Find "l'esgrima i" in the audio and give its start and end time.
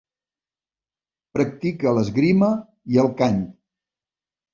1.97-2.99